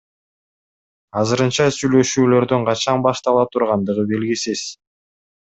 Азырынча 1.19 1.67
сүйлөшүүлөрдүн 1.75 2.65
качан 2.71 3.05
баштала 3.09 3.47
тургандыгы 3.53 4.09
белгисиз. 4.15 4.69